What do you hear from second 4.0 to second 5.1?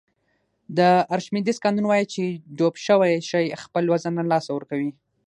له لاسه ورکوي.